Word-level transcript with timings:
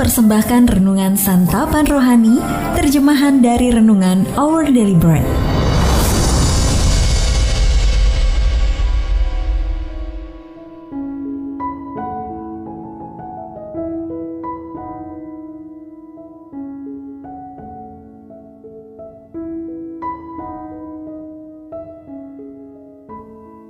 mempersembahkan 0.00 0.80
renungan 0.80 1.12
santapan 1.12 1.84
rohani, 1.84 2.40
terjemahan 2.72 3.44
dari 3.44 3.68
renungan 3.68 4.24
Our 4.32 4.72
Daily 4.72 4.96
Bread. 4.96 5.28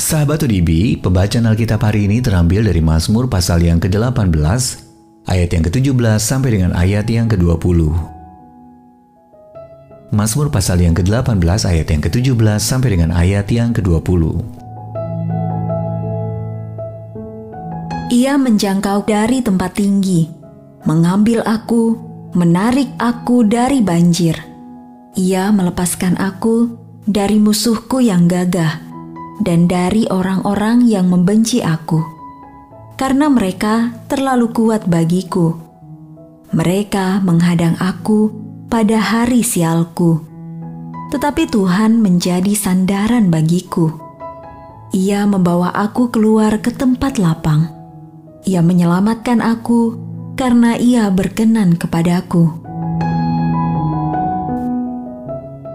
Sahabat 0.00 0.40
ODB, 0.40 1.04
pembacaan 1.04 1.44
Alkitab 1.52 1.84
hari 1.84 2.08
ini 2.08 2.24
terambil 2.24 2.64
dari 2.64 2.80
Mazmur 2.80 3.28
pasal 3.28 3.60
yang 3.60 3.76
ke-18, 3.76 4.83
ayat 5.24 5.50
yang 5.52 5.64
ke-17 5.64 6.20
sampai 6.20 6.50
dengan 6.60 6.72
ayat 6.76 7.08
yang 7.08 7.26
ke-20. 7.28 7.88
Mazmur 10.14 10.46
pasal 10.46 10.78
yang 10.78 10.94
ke-18 10.94 11.42
ayat 11.66 11.90
yang 11.90 12.02
ke-17 12.04 12.62
sampai 12.62 12.88
dengan 12.94 13.10
ayat 13.10 13.50
yang 13.50 13.74
ke-20. 13.74 14.22
Ia 18.14 18.38
menjangkau 18.38 19.10
dari 19.10 19.42
tempat 19.42 19.74
tinggi, 19.74 20.30
mengambil 20.86 21.42
aku, 21.42 21.98
menarik 22.38 22.94
aku 23.00 23.42
dari 23.42 23.82
banjir. 23.82 24.38
Ia 25.18 25.50
melepaskan 25.50 26.20
aku 26.22 26.78
dari 27.10 27.42
musuhku 27.42 27.98
yang 27.98 28.30
gagah 28.30 28.78
dan 29.42 29.66
dari 29.66 30.06
orang-orang 30.06 30.86
yang 30.86 31.10
membenci 31.10 31.58
aku, 31.58 32.13
karena 32.94 33.26
mereka 33.26 33.90
terlalu 34.06 34.54
kuat 34.54 34.86
bagiku. 34.86 35.58
Mereka 36.54 37.18
menghadang 37.26 37.74
aku 37.82 38.30
pada 38.70 39.02
hari 39.02 39.42
sialku, 39.42 40.22
tetapi 41.10 41.50
Tuhan 41.50 41.98
menjadi 41.98 42.54
sandaran 42.54 43.26
bagiku. 43.30 43.90
Ia 44.94 45.26
membawa 45.26 45.74
aku 45.74 46.14
keluar 46.14 46.62
ke 46.62 46.70
tempat 46.70 47.18
lapang. 47.18 47.66
Ia 48.46 48.62
menyelamatkan 48.62 49.42
aku 49.42 49.98
karena 50.38 50.78
Ia 50.78 51.10
berkenan 51.10 51.74
kepadaku. 51.74 52.62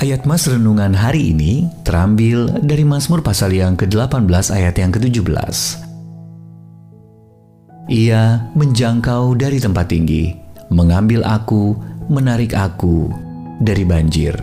Ayat 0.00 0.24
Mas 0.24 0.46
Renungan 0.48 0.96
hari 0.96 1.34
ini 1.34 1.68
terambil 1.84 2.48
dari 2.62 2.86
Mazmur 2.86 3.20
pasal 3.20 3.52
yang 3.52 3.76
ke-18 3.76 4.48
ayat 4.48 4.78
yang 4.78 4.94
ke-17. 4.94 5.89
Ia 7.90 8.38
menjangkau 8.54 9.34
dari 9.34 9.58
tempat 9.58 9.90
tinggi, 9.90 10.30
mengambil 10.70 11.26
aku, 11.26 11.74
menarik 12.06 12.54
aku 12.54 13.10
dari 13.58 13.82
banjir. 13.82 14.38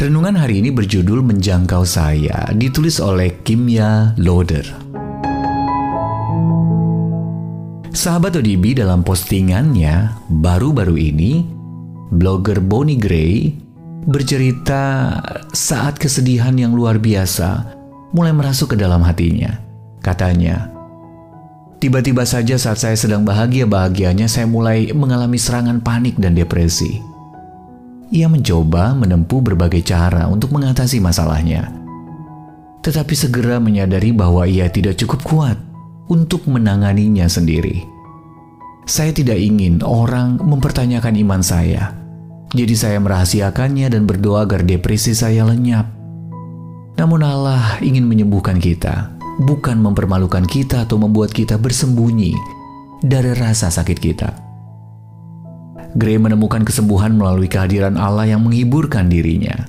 Renungan 0.00 0.32
hari 0.32 0.64
ini 0.64 0.72
berjudul 0.72 1.20
Menjangkau 1.20 1.84
Saya, 1.84 2.48
ditulis 2.56 3.04
oleh 3.04 3.36
Kimya 3.44 4.16
Loader. 4.16 4.64
Sahabat 7.92 8.40
ODB 8.40 8.80
dalam 8.80 9.04
postingannya 9.04 10.24
baru-baru 10.40 10.96
ini 10.96 11.44
blogger 12.16 12.64
Bonnie 12.64 12.96
Gray 12.96 13.52
bercerita 14.08 15.20
saat 15.52 16.00
kesedihan 16.00 16.56
yang 16.56 16.72
luar 16.72 16.96
biasa 16.96 17.76
mulai 18.16 18.32
merasuk 18.32 18.72
ke 18.72 18.76
dalam 18.80 19.04
hatinya. 19.04 19.52
Katanya, 20.00 20.69
tiba-tiba 21.80 22.28
saja 22.28 22.54
saat 22.60 22.78
saya 22.78 22.94
sedang 22.94 23.24
bahagia-bahagianya 23.24 24.28
saya 24.28 24.46
mulai 24.46 24.92
mengalami 24.92 25.40
serangan 25.40 25.80
panik 25.80 26.20
dan 26.20 26.36
depresi. 26.36 27.00
Ia 28.12 28.28
mencoba 28.28 28.92
menempuh 28.94 29.40
berbagai 29.40 29.82
cara 29.82 30.28
untuk 30.28 30.52
mengatasi 30.52 31.00
masalahnya. 31.02 31.72
Tetapi 32.84 33.14
segera 33.16 33.56
menyadari 33.56 34.12
bahwa 34.12 34.44
ia 34.44 34.68
tidak 34.68 35.00
cukup 35.00 35.20
kuat 35.24 35.58
untuk 36.06 36.44
menanganinya 36.46 37.24
sendiri. 37.26 37.82
Saya 38.84 39.14
tidak 39.14 39.38
ingin 39.38 39.80
orang 39.80 40.38
mempertanyakan 40.42 41.14
iman 41.22 41.42
saya 41.44 42.00
jadi 42.50 42.74
saya 42.74 42.98
merahasiakannya 42.98 43.86
dan 43.94 44.10
berdoa 44.10 44.42
agar 44.42 44.66
depresi 44.66 45.14
saya 45.14 45.46
lenyap. 45.46 45.86
Namun 46.98 47.22
Allah 47.22 47.78
ingin 47.78 48.02
menyembuhkan 48.02 48.58
kita, 48.58 49.14
bukan 49.40 49.80
mempermalukan 49.80 50.44
kita 50.44 50.84
atau 50.84 51.00
membuat 51.00 51.32
kita 51.32 51.56
bersembunyi 51.56 52.36
dari 53.00 53.32
rasa 53.32 53.72
sakit 53.72 53.98
kita. 53.98 54.30
Gray 55.96 56.20
menemukan 56.20 56.62
kesembuhan 56.62 57.16
melalui 57.16 57.50
kehadiran 57.50 57.98
Allah 57.98 58.28
yang 58.28 58.46
menghiburkan 58.46 59.10
dirinya. 59.10 59.66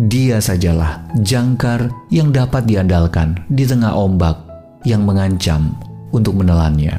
Dia 0.00 0.40
sajalah 0.40 1.04
jangkar 1.20 1.92
yang 2.08 2.32
dapat 2.32 2.64
diandalkan 2.64 3.36
di 3.52 3.68
tengah 3.68 3.92
ombak 3.92 4.38
yang 4.88 5.04
mengancam 5.04 5.76
untuk 6.14 6.38
menelannya. 6.40 6.96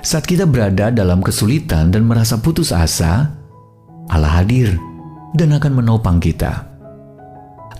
Saat 0.00 0.26
kita 0.26 0.46
berada 0.46 0.94
dalam 0.94 1.18
kesulitan 1.18 1.90
dan 1.90 2.06
merasa 2.06 2.38
putus 2.38 2.70
asa, 2.70 3.32
Allah 4.10 4.42
hadir 4.42 4.78
dan 5.34 5.54
akan 5.54 5.82
menopang 5.82 6.22
kita. 6.22 6.66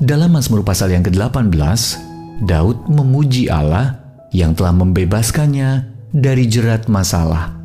Dalam 0.01 0.33
Mazmur 0.33 0.65
pasal 0.65 0.95
yang 0.95 1.05
ke-18, 1.05 2.10
Daud 2.41 2.89
memuji 2.89 3.53
Allah 3.53 4.01
yang 4.33 4.57
telah 4.57 4.73
membebaskannya 4.73 5.85
dari 6.11 6.49
jerat 6.49 6.89
masalah 6.89 7.61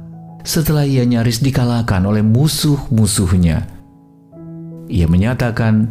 setelah 0.45 0.85
ia 0.85 1.07
nyaris 1.07 1.41
dikalahkan 1.41 2.05
oleh 2.05 2.21
musuh-musuhnya. 2.21 3.65
Ia 4.85 5.07
menyatakan, 5.09 5.89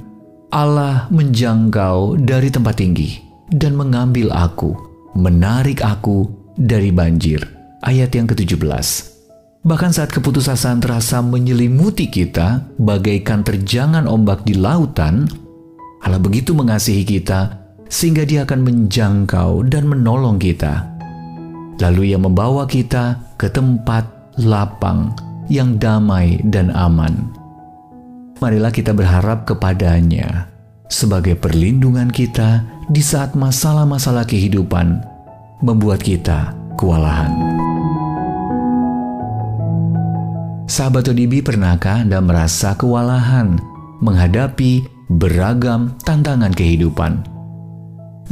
Allah 0.54 1.10
menjangkau 1.10 2.22
dari 2.22 2.46
tempat 2.52 2.78
tinggi 2.78 3.18
dan 3.50 3.74
mengambil 3.74 4.30
aku, 4.30 4.78
menarik 5.18 5.82
aku 5.82 6.30
dari 6.54 6.94
banjir. 6.94 7.42
Ayat 7.82 8.14
yang 8.14 8.30
ke-17. 8.30 8.62
Bahkan 9.64 9.90
saat 9.96 10.12
keputusasaan 10.12 10.78
terasa 10.84 11.24
menyelimuti 11.24 12.06
kita 12.12 12.68
bagaikan 12.78 13.42
terjangan 13.42 14.06
ombak 14.06 14.44
di 14.46 14.54
lautan, 14.54 15.26
Allah 16.04 16.20
begitu 16.20 16.52
mengasihi 16.52 17.02
kita 17.02 17.63
sehingga 17.88 18.24
dia 18.24 18.44
akan 18.48 18.60
menjangkau 18.64 19.66
dan 19.68 19.88
menolong 19.88 20.40
kita. 20.40 20.88
Lalu 21.82 22.14
ia 22.14 22.18
membawa 22.18 22.64
kita 22.64 23.34
ke 23.34 23.50
tempat 23.50 24.06
lapang 24.38 25.14
yang 25.50 25.76
damai 25.76 26.40
dan 26.48 26.70
aman. 26.72 27.30
Marilah 28.42 28.70
kita 28.74 28.90
berharap 28.92 29.46
kepadanya 29.46 30.50
sebagai 30.90 31.34
perlindungan 31.38 32.10
kita 32.10 32.62
di 32.92 33.00
saat 33.00 33.32
masalah-masalah 33.32 34.28
kehidupan 34.28 35.00
membuat 35.64 36.04
kita 36.04 36.52
kewalahan. 36.76 37.32
Sahabat 40.64 41.06
ODB, 41.06 41.44
pernahkah 41.44 42.02
Anda 42.02 42.18
merasa 42.24 42.74
kewalahan 42.74 43.60
menghadapi 44.00 44.84
beragam 45.12 45.94
tantangan 46.02 46.50
kehidupan? 46.50 47.33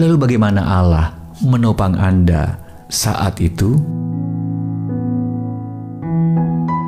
Lalu 0.00 0.14
bagaimana 0.16 0.60
Allah 0.64 1.12
menopang 1.44 1.96
Anda 1.96 2.56
saat 2.88 3.40
itu? 3.40 3.76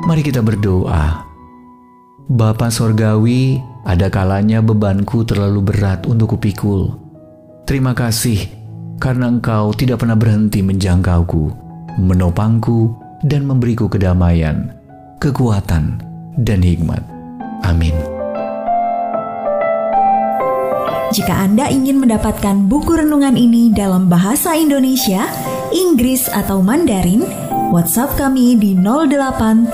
Mari 0.05 0.21
kita 0.21 0.41
berdoa. 0.45 1.25
Bapa 2.25 2.73
Sorgawi, 2.73 3.61
ada 3.85 4.09
kalanya 4.09 4.61
bebanku 4.61 5.21
terlalu 5.25 5.61
berat 5.61 6.09
untuk 6.09 6.37
kupikul. 6.37 6.97
Terima 7.69 7.93
kasih 7.93 8.41
karena 8.97 9.29
Engkau 9.29 9.73
tidak 9.77 10.01
pernah 10.01 10.17
berhenti 10.17 10.65
menjangkauku, 10.65 11.53
menopangku, 12.01 12.93
dan 13.25 13.45
memberiku 13.45 13.89
kedamaian 13.89 14.75
kekuatan, 15.19 15.97
dan 16.37 16.59
hikmat. 16.61 17.01
Amin. 17.65 18.14
Jika 21.15 21.31
Anda 21.31 21.71
ingin 21.71 22.03
mendapatkan 22.03 22.67
buku 22.67 22.99
renungan 22.99 23.39
ini 23.39 23.71
dalam 23.71 24.11
bahasa 24.11 24.51
Indonesia, 24.51 25.31
Inggris, 25.71 26.27
atau 26.27 26.59
Mandarin, 26.59 27.23
WhatsApp 27.71 28.19
kami 28.19 28.59
di 28.59 28.75
0878 28.75 29.71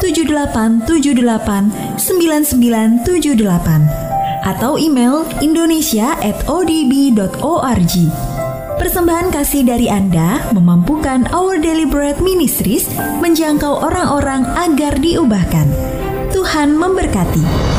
7878 0.00 2.00
9978 2.00 4.48
atau 4.48 4.80
email 4.80 5.28
indonesia@odb.org. 5.44 7.94
Persembahan 8.80 9.28
kasih 9.36 9.68
dari 9.68 9.92
Anda 9.92 10.48
memampukan 10.56 11.28
Our 11.28 11.60
Bread 11.92 12.24
Ministries 12.24 12.88
menjangkau 13.20 13.84
orang-orang 13.84 14.48
agar 14.64 14.96
diubahkan. 14.96 15.68
Tuhan 16.32 16.72
memberkati. 16.72 17.75